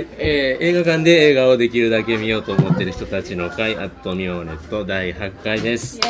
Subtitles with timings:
[0.00, 6.00] はい、えー映画館で映画をできるだけ見ようと思っている人たちの会、アットミオネット第8回です。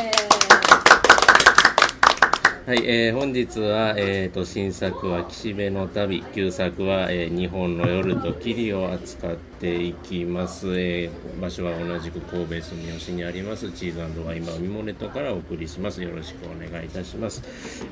[2.63, 13.71] はい、えー本日は、えー、と新作は岸辺の旅旧作は、えー日本の夜と霧を扱っていきます、えー場所は同じく神戸住吉にあります。
[13.71, 16.03] チーズワインバーミモネットからお送りします。
[16.03, 17.41] よろしくお願いいたします、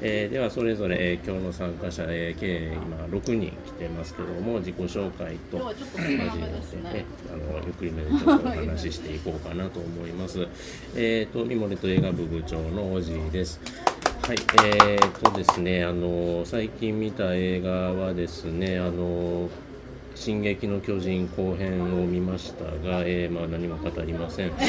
[0.02, 6.91] えーではそれぞれ、えー今日の参加者、えー計今6人来てますけども自己紹介と交えですね。
[6.91, 10.48] てあのゆっくりめでちょっとお話ししていこうかなと思います。
[10.96, 13.60] えっ、とミモレと映画部部長のおじいです。
[14.30, 19.50] はい、えーとですね、あの最近見た映画はですね、あの
[20.14, 24.52] 進撃の巨人後編を見ましたが、えーまあ何も語りません。
[24.52, 24.60] 前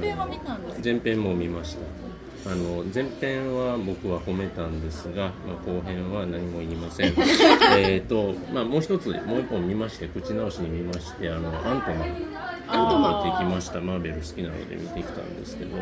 [0.00, 0.80] 編は見たんですか？
[0.84, 2.50] 前編も見ました。
[2.50, 7.12] あの前編は僕は褒めたんですが、まあ、後編は何も言いません。
[7.78, 13.80] えっと、まあ、もう一つもう一本見まして口直しに見ましてあのアントマンアントマン見てきました。
[13.80, 15.76] マーベル好きなので見てきたんですけど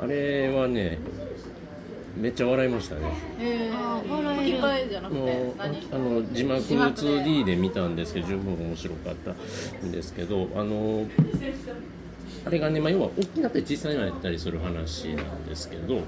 [0.00, 0.98] あれはね
[2.16, 3.02] めっちゃ笑いましたね。
[3.38, 5.88] えー、吹き替えじゃなくもうて何？
[5.92, 9.32] あの字幕字幕で 2D で見たんですけど十分面白かった
[9.86, 11.06] んですけどあの
[12.44, 15.98] あれがね、まあ、要は大きなって小さいのやったりする話なんですけど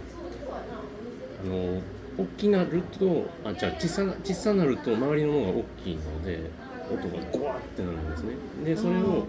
[1.44, 1.80] あの
[2.18, 6.50] 大きなるとあじゃあ小さな小さなると周りのものが大きいので
[6.90, 8.34] 音がゴワってなるんですね。
[8.64, 9.26] でそれを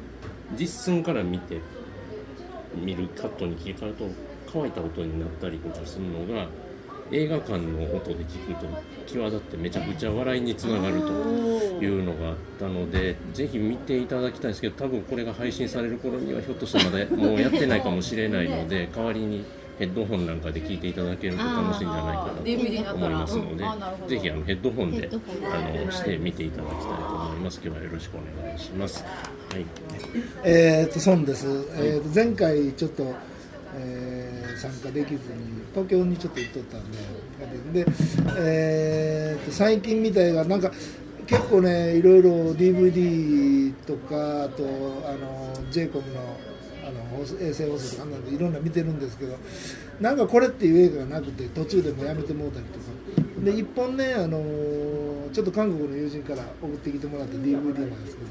[0.60, 1.60] 実寸から見て
[2.76, 4.06] 見るカットに切り替えると
[4.52, 6.48] 乾いた音になったりとかするのが
[7.12, 8.68] 映画館の音で聞くと
[9.06, 19.44] 際立ってめちゃくちゃ笑いにつながるというのがあったのでぜひ見ていただきたいんですけど多分これが配信される頃にはひょっとしたらまだもうやってないかもしれないので代わりに
[19.78, 23.66] ヘッドホンなんかで聞いていただけると楽しいんじゃないかなと思いますので
[24.08, 27.60] ぜひあのヘッドホンであのして見ていただきたいと思います。
[27.64, 29.04] 今日はよろしくお願いします。
[29.54, 29.66] はい。
[30.44, 33.14] えー、と孫です、えー、と前回ちょっと、
[33.78, 34.34] えー
[34.64, 35.20] 参加できずに
[35.72, 37.92] 東京にちょっと行っとったんでで、
[38.38, 40.72] えー、と最近見た映画なんか
[41.28, 44.64] 結構ねいろいろ DVD とかあと
[45.06, 46.22] あの j コムの
[46.86, 49.38] あの衛星放送とかなんでいろんな見てるんですけど
[50.00, 52.86] なんかこれっていう映画がなくて途中でもやめてもうたりとか。
[53.44, 54.42] で一本ねあの
[55.34, 58.30] ちょっと韓国の友人から送ってきてもらった DVD なんですけど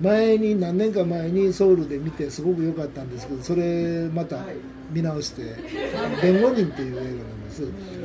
[0.00, 4.44] 前に何年か前にソウルで見てすごく良かったんですけどそれまた
[4.92, 5.42] 見直して
[6.22, 7.62] 「弁護人」っていう映画なんです。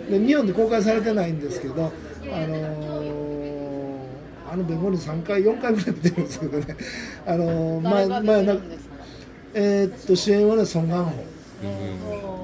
[0.10, 1.88] で日本で公開されてないんですけどあ
[2.48, 3.94] の
[4.52, 6.78] あの弁護人3回4回ぐらい見てるんですけどね。
[7.26, 8.96] あの前誰が前な出てるんですか？
[9.54, 11.12] えーっと主演はねソン・ガンホ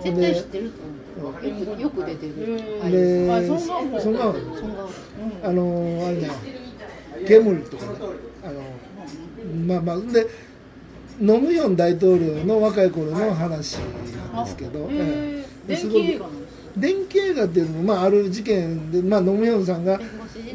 [0.04, 1.34] 絶対知ってると思う。
[1.48, 2.34] よくよく出てる。
[2.92, 4.38] であそんなもんソン・ガンホ
[5.44, 6.30] あのあれね
[7.28, 7.92] ゲムルとかね
[9.48, 10.28] まあまあで
[11.20, 13.78] ノムヨン大統領の若い頃の話
[14.34, 15.76] なんですけど、へええ。
[15.76, 20.00] 電気映画なんですか電気映画っていうのも、まあ、ある事件で、まあ、ノムヨンさんが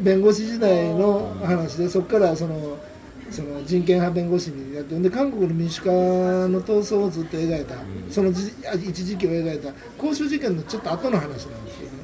[0.01, 0.89] 弁護士時代。
[0.93, 2.77] の話でそこからその
[3.29, 7.75] その人権派弁護士にやってで韓国の民主化の闘争をずっと描いた、
[8.09, 8.53] そのじ
[8.87, 12.03] 一時期を描いた公衆事件のちょっと後の話なんですけどね。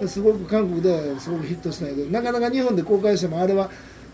[0.00, 3.70] ですごく韓国ではすごくヒットしたんやけどなかなか日本で公開してもあれは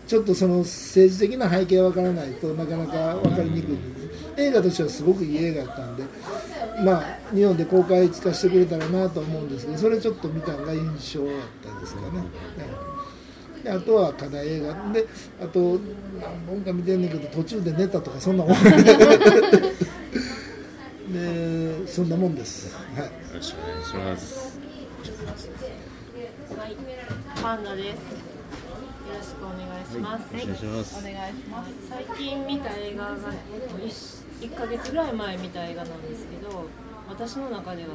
[0.09, 3.77] ちょっとその政治的な背景がわからないとなかなか分かりにくい
[4.37, 6.03] 映画としてはすごくいい映画だったんで
[6.83, 11.35] まあ日本で公開いつかしてくれたらなと思うんですけどそれちょっと見たのが印象だっ
[11.75, 12.07] たですかね。
[12.21, 12.25] ね
[13.63, 15.05] であとは課題映画で
[15.43, 15.79] あと
[16.19, 18.53] 何本か見てんねんけど途中で寝たとかそんなもん
[21.13, 22.75] でそんなもんです。
[22.95, 24.57] はいよろしくお願いします。
[26.57, 26.75] はい、
[27.39, 28.28] パンダです。
[29.49, 30.27] お願いします。
[30.29, 30.99] お願いします。
[30.99, 33.17] お願いします最近見た映画が
[34.41, 36.65] 1ヶ月ぐらい前見た映画なんですけど、
[37.09, 37.89] 私の中では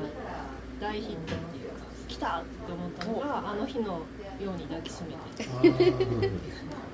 [0.81, 1.75] 大ヒットっていうか、
[2.09, 4.03] 来たって思ったのが、あの日のよ
[4.41, 5.45] うに抱きしめて。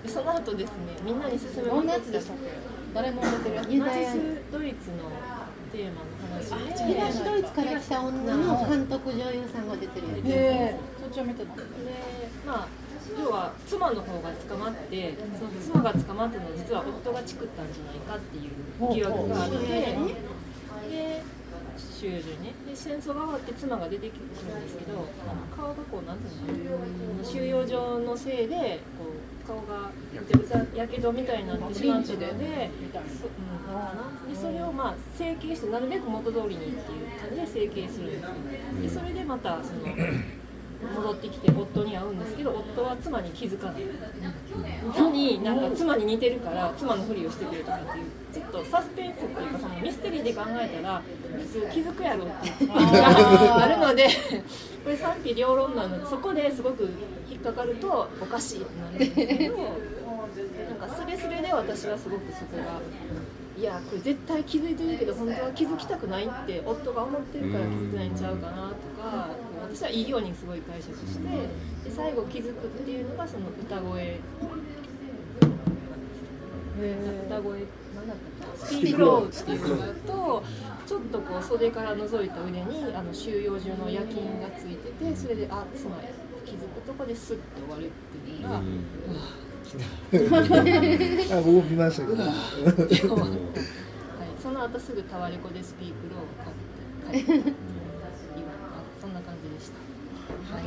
[0.03, 2.81] でその後ですね、みんなに勧めどんなやましたっけ？
[2.95, 4.19] 誰も出てるやつナチス
[4.51, 5.11] ドイツの
[5.71, 6.95] テーマの話で。
[6.95, 10.77] 東ドイツから来た女の監督女優さんが出てるやつへえ
[11.09, 11.63] 途中見てたで
[12.47, 12.69] まあ
[13.19, 19.57] 要は妻の方が捕まってその妻が捕まったのは実は夫がチクったんじゃないかっていう疑惑があって
[20.89, 21.23] で
[22.01, 25.07] 修女ねで戦争が終わって妻が出てくるんですけど
[25.55, 29.07] 顔がこうなんていうの収容所のせいでこ
[29.45, 32.71] う顔がぐちゃぐちゃやけどみたいになってしまったので
[34.27, 38.29] うん、でそれをまあ整形してなるべく元通りにっていう感じで整形するんですよ。
[38.83, 39.95] でそれでまたその
[40.83, 43.83] 戻っってきて夫に会うんですけど夫は妻に気づかない
[44.99, 51.03] のになんか妻に似てるから妻のふりをしてくるとかっていうちょっとサスペンスっていうかそのミステリーで考えたら
[51.39, 54.09] 普通気づくやろっていうのがあるので
[54.83, 56.89] これ賛否両論なのでそこですごく
[57.31, 62.81] 引っかかるとおかしいってなるんですけどなんかスレスレで私はすごくそこが。
[63.59, 69.29] いやこれ絶対気づいてるけど本当は気づきたくないって夫が思ってるから気づけないんちゃうかなとか
[69.73, 71.29] 私はいいようにすごい解釈して
[71.85, 74.21] で最後気づくっていうのがその歌声。
[76.81, 77.61] 歌声
[77.95, 78.17] 何だっ
[78.59, 80.43] たスピークローっていうのがと
[80.87, 86.09] ちょっとこう袖から覗いた腕にあの収容所の夜勤がついててそれであ妻や
[86.45, 87.91] 気づくとこですっと終わるっ
[88.25, 89.21] ていうのが、うわ
[91.31, 92.13] あ僕も見ましたけ
[93.07, 93.15] ど。
[93.21, 93.33] はい、
[94.43, 97.53] その後すぐタワレコでスピークローを買って帰って
[98.37, 98.51] 今
[99.01, 99.79] そんな感じでした。
[100.57, 100.65] はい、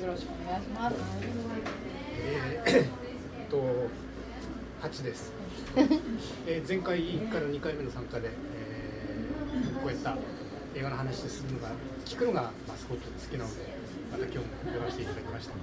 [0.00, 0.96] よろしくお願いします。
[2.66, 2.86] え
[3.50, 3.62] と
[4.82, 5.32] 8です、
[6.46, 10.16] えー前回から2回目の参加で、えーこういった
[10.74, 11.68] 映画の話するのが
[12.04, 13.66] 聞くのが、まあ、すごく好きなので
[14.12, 14.44] また今日も
[14.78, 15.54] やらせていただきました。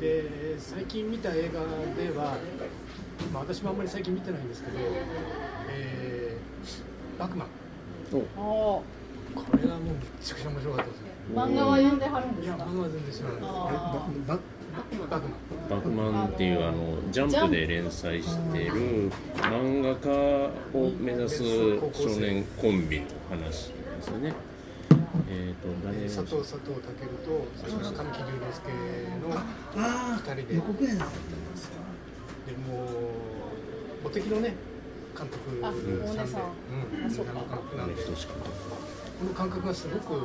[0.00, 1.60] で最近見た映画
[2.00, 2.36] では、
[3.32, 4.78] まあ、私もあんまり最近見てないんですけど
[5.70, 7.48] 「えーバクマン。
[8.12, 8.18] お。
[8.40, 8.82] お」
[9.34, 11.00] これがもうめちゃくちゃ面白かったです。
[11.02, 12.64] ね漫画は読んではるんでいやすか？
[12.64, 14.38] 漫画は全然知らないですあバ
[14.74, 15.30] バクマン
[15.70, 20.10] バクマンっていうあのジャンプで連載している漫画家
[20.76, 21.38] を目指す
[21.92, 24.34] 少年コンビの話ですよね。
[25.30, 26.02] えっ、と誰？
[26.04, 28.66] 佐藤佐藤健とそして神木隆之介
[29.22, 29.38] の
[29.76, 30.54] あ二人で。
[30.56, 31.06] 予告編でも
[34.02, 34.54] うお敵のね。
[35.16, 37.30] 監督あさんで、うん、あそうか。
[37.30, 38.02] あの監督なんで。
[38.02, 38.10] こ
[39.24, 40.20] の感覚がすごくよ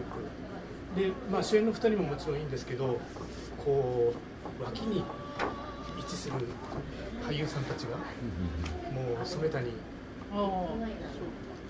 [0.00, 0.98] く。
[1.00, 2.98] で、まあ、主演の二人ももちろんいいんですけど
[3.64, 4.12] こ
[4.60, 6.34] う脇に位置する
[7.26, 8.02] 俳優さんたちがも
[9.22, 9.68] う染谷
[10.32, 10.38] あー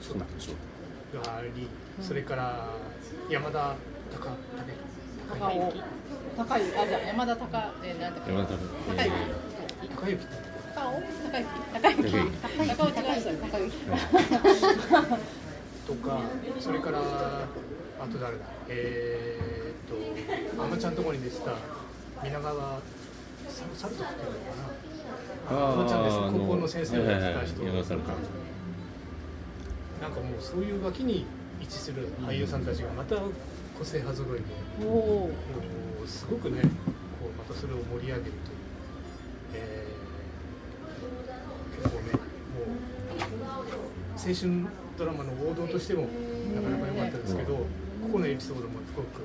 [0.01, 1.23] そうなんでしょう。
[1.25, 1.69] があり
[2.01, 2.69] それから
[3.29, 3.75] 山田
[4.11, 4.29] 孝
[5.39, 5.73] 高尾。
[6.37, 8.33] 高いあじゃあ山田高えー、なんだっけ？
[8.33, 9.11] 山田高い
[9.95, 10.37] 高之って
[10.75, 11.03] 高尾？
[11.31, 13.71] 高い高い高尾違いしたよ高い
[15.87, 16.21] とか
[16.61, 16.99] それから
[18.03, 18.45] あと誰だ？
[18.69, 19.93] えー、
[20.55, 21.55] っとあのちゃんとこに出てた
[22.25, 22.81] 皆川
[23.49, 24.57] ササルトっていうのか
[25.49, 25.73] な？
[25.73, 26.17] あのちゃんです。
[26.17, 27.27] 高校の先生をやって。
[27.39, 27.87] た人はいはい
[30.03, 31.25] なんかもうそういう脇に
[31.61, 33.15] 位置する俳優さんたちがまた
[33.79, 34.45] 個性派揃いで
[34.85, 35.31] おおこ
[36.05, 36.69] うすごくねこ
[37.29, 38.35] うまたそれを盛り上げるという、
[39.55, 39.93] えー
[41.83, 42.19] 結構ねも
[42.67, 43.19] う
[44.17, 44.67] 青春
[44.99, 46.09] ドラマの王道としても
[46.55, 47.65] なかなか良かったですけど、
[48.03, 49.23] ここのエピソードもすごく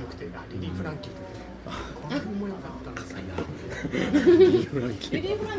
[0.00, 1.36] 良くてあリリー・フランキーとかね
[1.94, 3.16] この辺も良かったんですよ。
[3.18, 3.24] ね
[4.30, 5.08] リリー・フランキ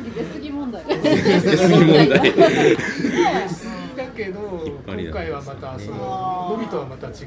[0.10, 0.14] ー。
[0.14, 0.86] 出過ぎ問題。
[0.86, 2.10] 出過ぎ問題。
[3.98, 4.40] だけど
[4.86, 5.98] 今回はまたその
[6.52, 7.18] のびとはまた違うね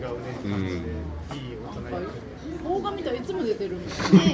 [0.48, 2.30] 感じで、いい大人役で。
[2.62, 3.16] 邦画見たら。
[3.16, 3.84] いつも出てるね、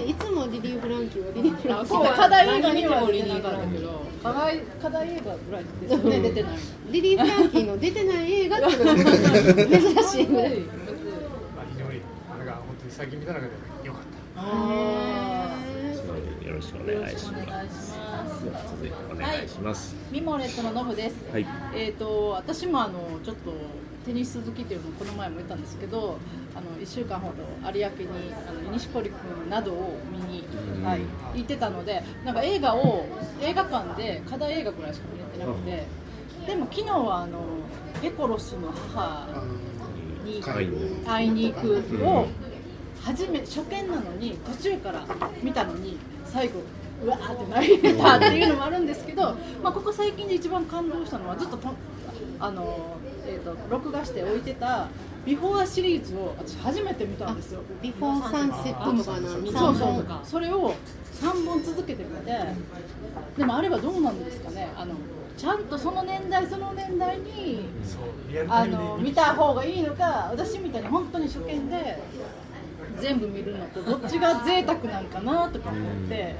[0.06, 2.16] いつもリリー・フランキーはリリー・フランキー。
[2.16, 4.02] 課題映画には出てなかったけど。
[4.22, 6.52] 課題課題映画ぐらいですよね出てない。
[6.90, 10.26] リリー・フランキーの出てない映画っていうのが珍しい
[12.96, 13.52] 最近見た中で
[13.84, 14.02] 良かっ
[14.34, 14.40] た。
[14.40, 15.58] あ
[16.42, 17.30] よろしくおー願いします。
[17.30, 19.94] お願いします続いてお願いします。
[20.10, 21.46] ミモレットのノブですはい。
[21.74, 23.52] えー、と私もあのちょっと
[24.06, 26.16] テニス好きっていうのをこの前も言ったんですけど
[26.54, 30.46] あの1週間ほど有明にあの西堀君などを見に、
[30.78, 31.00] うんはい、
[31.34, 33.04] 行ってたのでなんか映画を
[33.42, 35.86] 映画館で課題映画ぐらいしか見れてなくて
[36.46, 37.40] でも昨日はあの
[38.00, 39.28] ペコロスの母
[40.24, 40.68] にはい。
[41.04, 42.26] 会いに行くを
[43.06, 45.06] 初め初見なのに途中から
[45.40, 46.60] 見たのに最後
[47.04, 49.22] うわーって泣いてたっていうのもあるんですけど、
[49.62, 51.68] まあ、ここ最近で一番感動したのはずっとと
[52.40, 52.96] あの、
[53.26, 54.88] えー、と録画して置いてた
[55.24, 57.60] 「ビフォーシリーズを私初めて見たんですよ。
[57.80, 60.04] ビフォーサンセットとかなそう三そう。
[60.04, 60.74] 本それを
[61.20, 62.38] 3本続けてみて
[63.36, 64.68] でもあればどうなんですかね。
[64.76, 64.94] あの
[65.36, 67.68] ちゃんとその年代その年代に
[68.48, 71.98] あの見た方がいいのか私みたいに本当に初見で
[73.00, 76.34] 全部見るのとどっちが贅沢なんかなとか思って。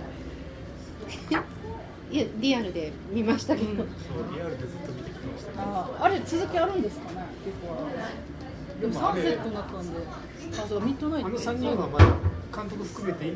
[2.09, 3.87] いやリアルで見ましたけど、そう
[4.33, 5.63] リアルでずっと見てきてましたけど。
[5.65, 7.77] ああれ続きあるんですかね結構。
[8.81, 10.01] でもサンセットになったんで
[10.53, 12.07] あそうミッドナイトあの三人はまだ
[12.55, 13.31] 監督含めて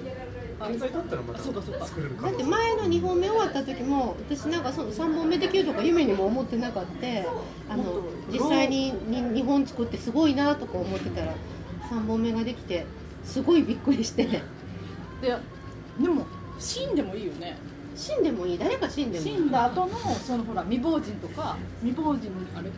[0.71, 1.87] 現在だったらまたそうかそうか。
[1.87, 7.73] 作れる可だって前の2本目終わった時も私なんかその3本目できるとか夢にも思ってなかった。
[7.73, 11.35] あの実際にに2本作ってすごいなとか思ってたら
[11.91, 12.87] 3本目ができて
[13.25, 14.25] すごいびっくりして。
[15.21, 15.37] で
[16.00, 16.27] でも
[16.59, 17.59] 死んでもいいよね。
[17.97, 18.59] 死んでもいい。
[18.59, 22.71] 誰か死んでもい死いんだ後のそのほら未亡人とか未亡人のあれ？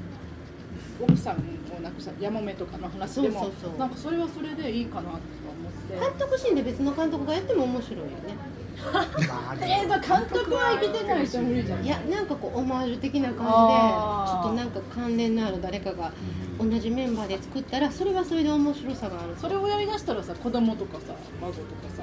[1.01, 1.37] 奥さん
[1.77, 3.79] を亡くしたやもめとかの話でもそうそうそう。
[3.79, 5.19] なんかそれはそれでいいかなとか
[5.59, 5.99] 思って。
[5.99, 8.53] 監督死んで別の監督がやっても面白いよね。
[9.61, 11.85] えー、だから監督は生きてない人無理じゃん。
[11.85, 16.13] いやなんかこうオマージュ的な感じでちょっとなんか関連のある誰かが
[16.59, 19.35] 同じメンバーで作ったらそれはそれで面白さがある。
[19.39, 21.65] それをやりだしたらさ子供とかさ孫とか
[21.97, 22.03] さ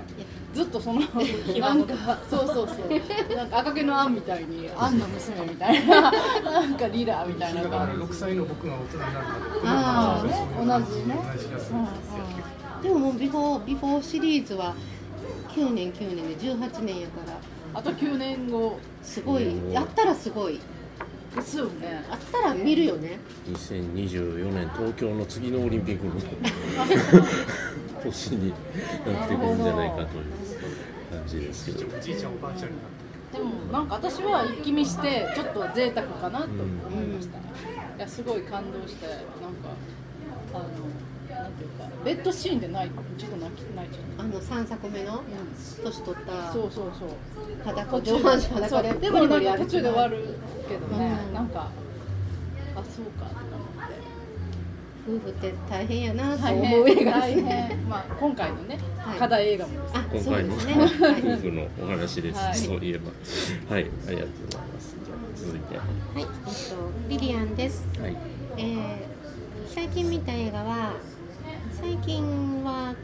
[0.54, 1.02] ずっとその
[1.60, 2.78] なんかそうそうそう。
[3.36, 7.64] なんか赤毛のアンみたいにアンの娘みたいななんかリラーみたいな。
[7.64, 9.16] だから感じ6歳の僕が大人になる
[9.64, 11.16] あーね同じね。
[11.34, 11.80] ですよ
[12.82, 14.74] でももうビフォービフォーシリーズは
[15.50, 17.40] 9年9年で18年やから。
[17.74, 18.80] あと9年後。
[19.04, 19.48] すごい。
[19.48, 19.70] う。
[19.70, 20.60] んやったらすごい。
[21.36, 22.04] ですよね。
[22.10, 23.20] あったら見るよね。
[23.48, 26.14] 2024年東京の次のオリンピックの
[28.04, 28.56] 年にな
[29.26, 30.08] ってくるんじゃないかという
[31.12, 31.98] 感じですけど。
[31.98, 33.10] おじいちゃんおばあちゃんになって。
[33.32, 37.38] でもなんか私は一気見してちょっと贅沢かなと思いました、
[38.00, 39.28] いやすごい感動してなんか
[40.54, 40.64] あの
[41.36, 45.22] なんていうかベッドシーンでないちょっと泣き泣いちゃっあの3作目の？
[45.84, 46.32] 年取った。
[46.32, 47.10] たそうそうそう。
[47.66, 48.94] 裸上半身裸で？
[48.94, 50.38] でもなんか途中で終わる
[50.70, 51.34] けどね、うん。
[51.34, 51.68] なんか
[52.76, 53.42] あそうかとか。
[53.42, 53.69] 思
[55.10, 57.44] 夫婦って大変やなと大思う映変画ですね。
[57.44, 59.20] 大変、まあ、今回のね、はい。
[59.20, 61.34] 課題映画もですあ今回のそうですね、 はい。
[61.34, 62.56] 夫婦のお話です、はい。
[62.56, 63.76] そういえば。
[63.76, 63.86] はい。
[64.08, 64.96] ありがとうございます。
[65.04, 65.78] じゃあ続いて。
[65.78, 66.32] ははい、えっと、
[67.10, 67.88] リリアンです。
[67.98, 68.00] い。
[68.58, 69.20] えー
[69.70, 70.94] 最近見た映画は、
[71.80, 72.96] 最近は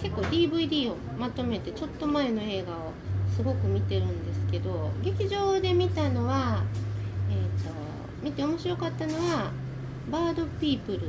[0.00, 2.92] 結構 DVD をまとめてちょっと前の映画を
[3.34, 6.62] すごく見てるんですけど、劇場で見たのは、
[7.30, 7.72] えっと
[8.22, 9.50] 見て面白かったのは
[10.10, 11.00] バードピープル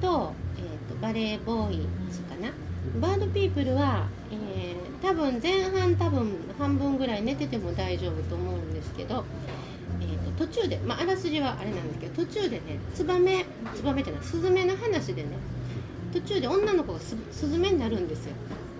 [0.00, 2.52] と,、えっとバレーボーイズかな？
[3.00, 9.26] バードピープルは、えー多分前半多分半分ぐらい寝てても大丈夫と思うんですけど、
[10.00, 15.28] えー、と途中で、まあ、あらすじはあれなんですけど途中でねツバメツバメじゃないスズメの話でね
[16.14, 18.32] 途中で女の子がススズメになるんですよ。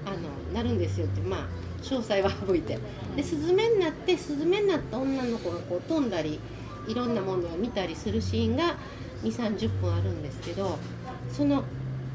[0.06, 0.16] あの
[0.54, 1.40] なるんですよってまあ
[1.83, 2.78] 詳細は省いて。
[3.16, 6.40] でスズメになってスズメになった女の子がこう飛んだり
[6.88, 8.76] いろんなものを見たりするシーンが
[9.25, 10.78] 2 3 0分あるんですけど
[11.37, 11.64] その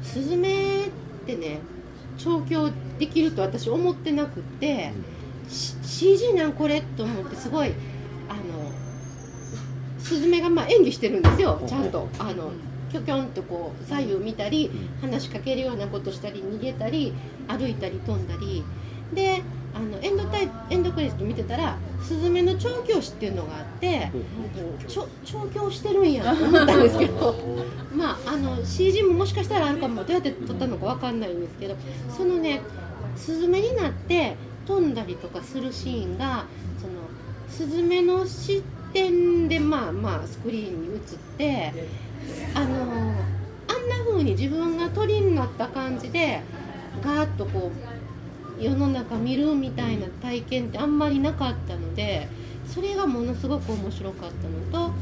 [0.02, 0.90] スズメっ
[1.26, 1.58] てね
[2.16, 4.92] 調教できると私思ってなくって、
[5.48, 7.72] し CG なんこれと思ってすごい
[8.28, 8.40] あの
[9.98, 12.08] スズメがまあ演技してるんですよちゃんと。
[12.18, 12.52] あの
[12.90, 14.68] キョキョンとこう左右見たり
[15.00, 17.12] 話しかけるようなことしたり逃げたり
[17.46, 18.64] 歩いたり飛んだり。
[19.14, 19.42] で
[19.80, 24.10] あのエンドタイエンドクレジット見てたらスズメの調教師っていうのがあって
[24.86, 25.06] 調
[25.54, 27.34] 教してるんやと思ったんですけど。
[27.96, 30.04] まああの CG ももしかしたらあるかも。
[30.04, 31.74] どうやって撮ったのかわかんないんですけど
[32.16, 32.60] そのね
[33.16, 36.44] スズメになって飛んだりとかするシーンが
[36.80, 36.92] その
[37.48, 41.00] スズメの視点でまあまあスクリーンに映っ
[41.36, 41.72] て
[42.54, 46.40] あのあんな風に自分が鳥になった感じで
[47.02, 47.99] ガーッとこう
[48.60, 52.28] 世の中見るみたいな体験ってあんまりなかったので
[52.66, 54.30] それがものすごく面白かっ
[54.70, 54.94] たのと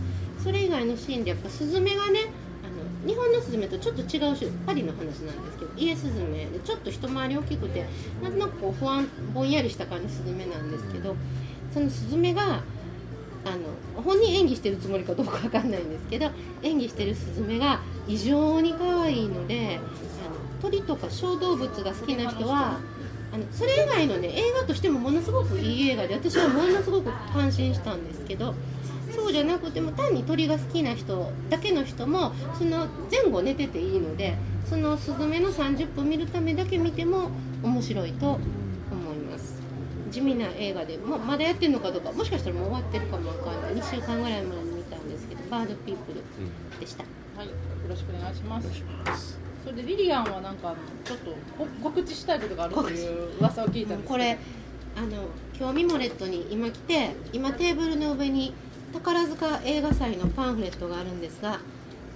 [0.43, 2.21] それ以外のシーンでやっぱスズメがね
[2.65, 7.87] あの日本のスズメとちょっと違う種パリの話なんですけどイエスズメでちょっと一回り大きくて
[8.23, 11.17] なんとなくこうほわんぼんやりした感じスズメなんですけど
[11.73, 12.62] そのスズメが
[13.45, 13.50] あ
[13.97, 16.31] の本人演技してるつもりかどうかわかんないんですけど
[16.62, 22.79] 演技してるスズメが異常に可愛いのであの鳥とか小動物が好きな人は
[23.38, 28.54] あのそれ以外のね映画としてもものすごくいい映画で私はものすごく感心したんですけど
[29.14, 34.35] そうじゃなくても単に鳥が好きな人だけの人もその前後寝てていいので
[34.68, 37.30] そのスズメの30分見るためだけ見ても
[37.62, 39.59] 面白いと思います。
[40.11, 43.75] 地味な映画でもまだやってるのかどうかもしかしたらもう終わってるかもわかんない。
[43.75, 46.23] 2週間ぐらい前に見たんですけどバードピープル
[46.80, 47.04] でした。
[47.37, 47.52] はい、よ
[47.88, 49.48] ろしくお願いします。
[49.69, 54.09] それでリリアンはなんかちょっとこ告知したいことがあるという噂を聞いたんですけど。
[54.09, 54.39] これ
[54.97, 55.09] あの
[55.57, 58.55] 今日ミモレットに今来て今テーブルの上に
[58.93, 61.61] 宝塚映画祭のパンフレットがあるんですが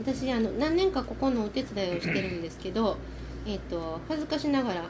[0.01, 2.97] 私あの何年かここのお手伝いをしてるんですけど、
[3.47, 4.85] えっと恥ずかしながら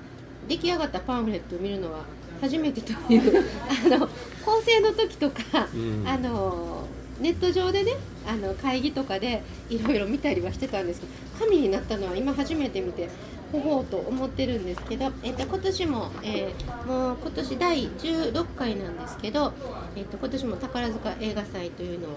[0.49, 2.05] 出来上がったパンフレットを見るのは
[2.41, 3.45] 初めてという
[3.87, 4.09] あの
[4.47, 6.05] 構成の時とか、うん。
[6.07, 6.87] あの
[7.21, 7.93] ネット上でね
[8.27, 13.09] あの会議とかでいろいろ見たりはしてたんですけど紙になったのは今初めて見て
[13.53, 19.53] ほほうと思ってるんですけど、えっと今年も、えーもう今年第16回なんですけど、
[19.95, 22.11] えっと今年も宝塚映画祭というのを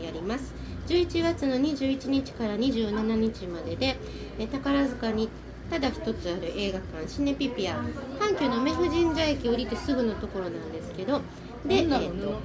[0.00, 0.54] えーやります。
[0.86, 3.96] 11月の21日から27日までで、
[4.38, 5.28] えー宝塚に
[5.68, 7.80] ただ一つある映画館シネピピア
[8.20, 11.18] 阪急の目婦神社駅降りてすぐのところなんですけど
[11.66, 12.38] で、えーと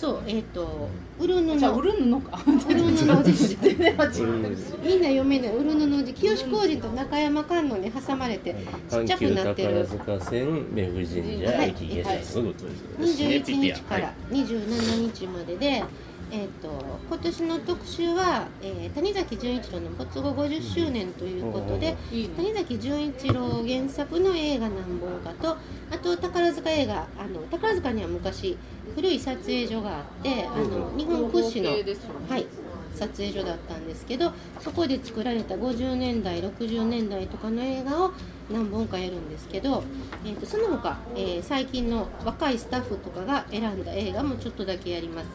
[0.00, 0.88] そうえっ、と
[1.20, 2.40] ウルヌじゃあ売のか。
[2.46, 8.56] ウルヌの字みんな読めないウルヌの字 清志工事と中山観音に挟まれて
[8.88, 9.86] ちっちゃくなってる。
[9.86, 13.26] 宝塚線目婦神社駅下車すぐということですね。
[13.26, 14.36] 21日からはい。
[14.36, 15.84] 27日までで、
[16.32, 16.68] えー、と
[17.08, 22.34] 今年の特集は、えー谷崎潤一郎の没後50周年ということで、いいね。
[22.36, 25.56] 谷崎潤一郎原作の映画何本かと
[25.90, 28.56] あと宝塚映画あの宝塚には昔
[28.94, 31.84] 古い撮影所があってあの日本屈指の、ね。
[32.28, 32.46] はい、
[32.94, 38.12] 撮影所だったんですけどそこで作られた50年代60年代とかの映画を
[38.50, 39.82] 何本かやるんですけど、
[40.24, 45.26] えー、とその他、えー最近の若いスタッフとかが選んだ映画もちょっとだけやります。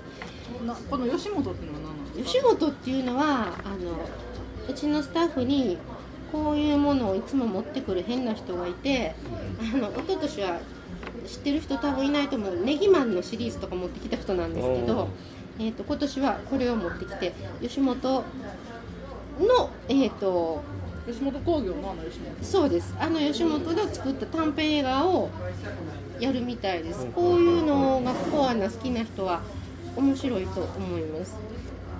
[0.65, 3.23] なこの吉本っていうのは何なんです吉か本っていうのは
[3.63, 5.77] あのうちのスタッフに
[6.31, 9.15] こういうものをいつも持ってくる変な人がいて
[9.73, 10.59] あの一昨年は
[11.27, 15.09] 知ってる人多分いないと思うネギマンのシリーズとか持ってきた人なんですけど、
[15.59, 18.23] えー、と今年はこれを持ってきて吉本
[19.39, 20.63] のえー、と
[21.05, 22.43] 吉本興業のあの吉本。
[22.43, 22.95] そうです。
[22.99, 25.29] あの吉本で作った短編映画を
[26.19, 27.05] やるみたいです。
[27.07, 29.41] こういうのがコアな好きな人は
[29.95, 31.35] 面白いと思います。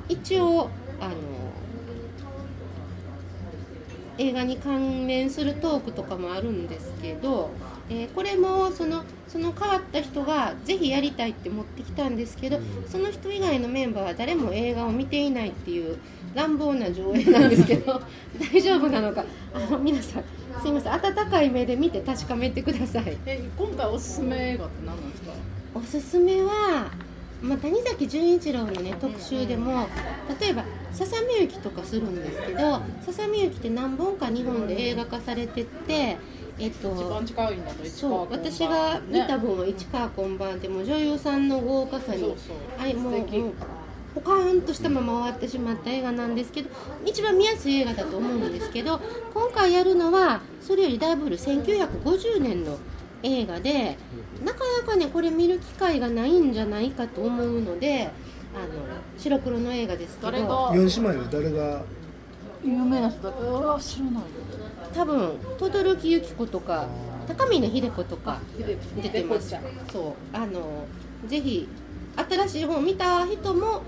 [0.10, 1.14] 一応あの
[4.18, 7.50] 映画に関連するトークとかもあるんですけど、
[7.90, 12.60] えーこれもそのその変わった人がぜひやりたいって持ってきたんですけど、
[12.90, 15.98] その人以外のメンバーは誰も映画を見ていないっていう
[16.34, 18.02] 乱暴な上映なんですけど
[18.54, 19.26] 大丈夫なのか。
[19.54, 20.24] あの皆さん
[20.62, 20.94] すいません。
[20.94, 23.18] 温かい目で見て確かめてください。
[23.26, 25.32] え今回おすすめ映画って何なんですか？
[25.76, 26.90] おすすめは、
[27.46, 29.88] まあ、谷崎潤一郎のね特集でも
[30.40, 36.18] 例えば「ささみゆき」とかするんですけど「ささみゆき」って何本か日本で映画化されてって
[36.58, 37.22] えっと
[37.86, 43.54] そう私が見た分は市川こんばんでも女優さんの豪華さにもう
[44.16, 46.70] ポカーンとしたまま終わってしまった映画なんですけど
[47.06, 49.02] 一番見やすい映画だと思うんですけど
[49.34, 52.78] 今回やるのはそれよりだいぶ古い1950年の
[53.24, 53.98] 映画で
[54.44, 58.10] なかなかねこれ見る機会がないんじゃないかと思うので
[58.54, 58.68] あの
[59.18, 60.32] 白黒の映画ですけど。
[60.32, 60.72] 誰が？
[60.74, 61.84] 四姉妹は誰が？
[62.64, 64.24] 有名な人だうわ知らない。
[64.94, 66.88] 多分轟由紀子とか
[67.28, 69.56] 高峰秀子とか出出てます。
[69.92, 70.14] そう。
[70.32, 70.86] あの
[71.28, 71.68] ぜひ
[72.16, 73.82] 新しい本を見た人も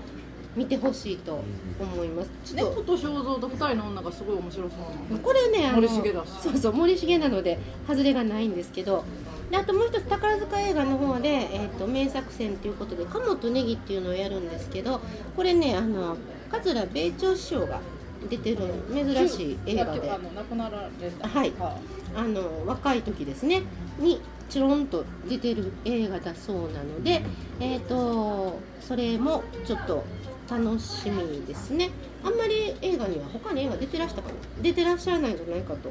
[0.58, 1.38] 見てほしいと
[1.78, 2.30] 思います。
[2.44, 4.74] ちょっ猫と正蔵と二人の女がすごい面白そ
[5.10, 5.20] うな。
[5.20, 6.30] これねあの森重だし。
[6.42, 9.04] そうそう森重なので外れがないんですけど
[9.52, 15.00] であともう一つ宝塚映画の方で、えー、と名作戦ということで「鴨とネギ」っていうのをやるんですけど
[15.36, 16.16] これねあの
[16.50, 17.80] 桂米朝師匠が
[18.28, 18.58] 出てる
[18.92, 20.10] 珍しい映画で。
[20.10, 21.52] はい。
[21.60, 22.22] あ。
[22.24, 23.62] の若い時ですね。
[24.00, 27.22] にちょろんと出てる映画だそうなので、
[27.60, 30.04] えー、とそれもちょっと
[30.50, 31.90] 楽しみですね。
[32.24, 34.34] あんまり映画には他に映画出てらしたかな。
[34.62, 35.90] 出てらっしゃらないんじゃないかと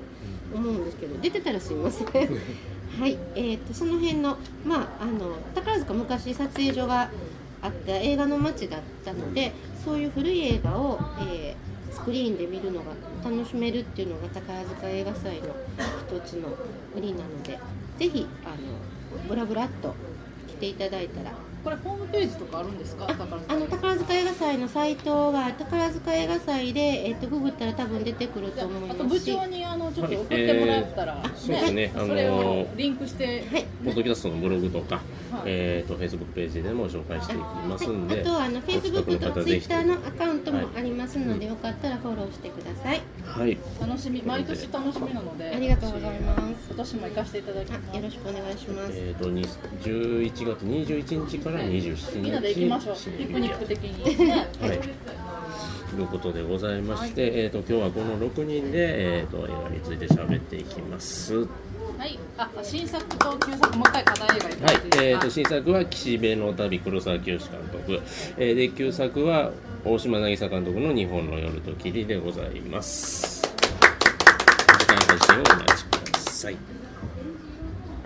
[0.54, 2.08] 思うんですけど出てたらすいません。
[3.00, 3.17] はい。
[3.36, 7.10] えー、とその辺のまああの宝塚昔撮影所が
[7.62, 11.67] あった映画の街だったのでそういう古い映画を、えー
[11.98, 12.91] スクリーンで見るのが
[13.24, 15.48] 楽しめるっていうのが宝塚映画祭の
[16.08, 16.50] 一つの
[16.96, 17.60] 売りなので
[17.98, 19.96] ぜひあのブラブラっと
[20.48, 21.32] 来ていただいたら
[21.68, 23.08] これホームページとかあるんですか？
[23.08, 31.24] 宝塚あの宝塚映画祭のサイトは宝塚映画祭で、えっとググったら多分出てくると思いあと部ますし長にあのちょっと送ってもらったら、はい。
[31.26, 31.92] えーそうですね。
[31.94, 33.66] あのそれをリンクして、はい。
[33.84, 35.04] ポッドキャストのブログとか、はい。
[35.48, 43.02] えー、と Facebook ページでも紹介していきますんで、はい、あとはあのお近く Facebook との方ぜひ Twitter のアカウントもありますので、よかったらフォローしてください。
[43.26, 43.58] はい。
[43.82, 44.22] 楽しみ。
[44.22, 46.68] 毎年楽しみなのでありがとうございます。
[46.70, 47.84] 今年も行かせていただきます。
[47.92, 48.92] あよろしくお願いします。
[48.94, 52.20] えー、とに11月21日から27日。
[52.20, 52.96] みんなで行きましょう。
[53.17, 54.28] ピクニック的に。
[54.28, 61.36] はい、ということでございまして、えー、と今日はこの6人で、えー、と映画について喋っていきます。
[61.36, 61.48] は
[61.98, 62.20] はい。
[62.38, 64.76] あ新作と旧作もう一回課題映画いいただい。
[65.06, 68.02] えー、と新作は岸辺の旅黒沢清監督、
[68.38, 69.52] えー、で旧作は
[69.84, 73.41] 大島渚監督の日本の夜と霧でございます。
[74.80, 76.77] 次回配信をお待ちください。